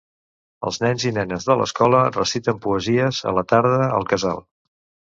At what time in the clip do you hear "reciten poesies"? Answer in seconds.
2.17-3.23